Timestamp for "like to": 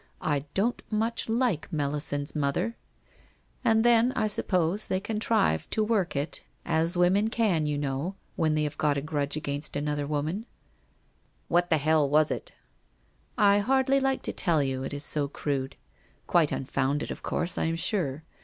13.99-14.33